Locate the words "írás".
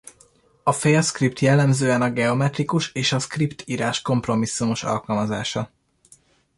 3.65-4.01